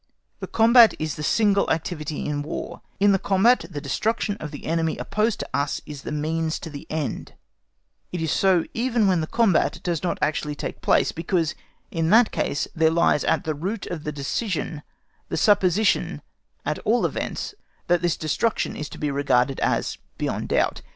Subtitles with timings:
[0.39, 4.65] The combat is the single activity in War; in the combat the destruction of the
[4.65, 7.33] enemy opposed to us is the means to the end;
[8.11, 11.53] it is so even when the combat does not actually take place, because
[11.91, 14.81] in that case there lies at the root of the decision
[15.29, 16.23] the supposition
[16.65, 17.53] at all events
[17.85, 20.81] that this destruction is to be regarded as beyond doubt.